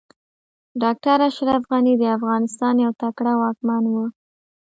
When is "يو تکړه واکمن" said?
2.85-3.83